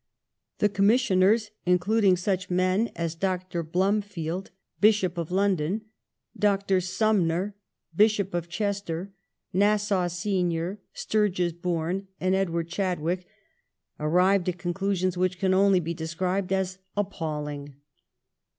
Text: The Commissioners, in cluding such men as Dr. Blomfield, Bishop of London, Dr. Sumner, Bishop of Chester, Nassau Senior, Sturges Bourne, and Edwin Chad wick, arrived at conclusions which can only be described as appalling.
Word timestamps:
The 0.57 0.67
Commissioners, 0.67 1.51
in 1.63 1.77
cluding 1.77 2.17
such 2.17 2.49
men 2.49 2.89
as 2.95 3.13
Dr. 3.13 3.61
Blomfield, 3.61 4.49
Bishop 4.79 5.15
of 5.15 5.29
London, 5.29 5.81
Dr. 6.35 6.81
Sumner, 6.81 7.53
Bishop 7.95 8.33
of 8.33 8.49
Chester, 8.49 9.13
Nassau 9.53 10.07
Senior, 10.07 10.79
Sturges 10.91 11.53
Bourne, 11.53 12.07
and 12.19 12.33
Edwin 12.33 12.65
Chad 12.65 12.99
wick, 12.99 13.27
arrived 13.99 14.49
at 14.49 14.57
conclusions 14.57 15.19
which 15.19 15.37
can 15.37 15.53
only 15.53 15.79
be 15.79 15.93
described 15.93 16.51
as 16.51 16.79
appalling. 16.97 17.75